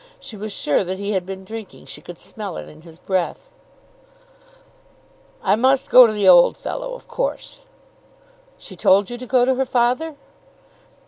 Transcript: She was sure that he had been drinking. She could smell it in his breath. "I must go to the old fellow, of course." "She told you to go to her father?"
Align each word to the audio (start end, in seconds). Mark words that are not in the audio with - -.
She 0.19 0.35
was 0.35 0.51
sure 0.51 0.83
that 0.83 0.97
he 0.97 1.11
had 1.11 1.27
been 1.27 1.45
drinking. 1.45 1.85
She 1.85 2.01
could 2.01 2.17
smell 2.17 2.57
it 2.57 2.67
in 2.67 2.81
his 2.81 2.97
breath. 2.97 3.49
"I 5.43 5.55
must 5.55 5.91
go 5.91 6.07
to 6.07 6.13
the 6.13 6.27
old 6.27 6.57
fellow, 6.57 6.95
of 6.95 7.07
course." 7.07 7.59
"She 8.57 8.75
told 8.75 9.11
you 9.11 9.17
to 9.19 9.27
go 9.27 9.45
to 9.45 9.53
her 9.53 9.63
father?" 9.65 10.15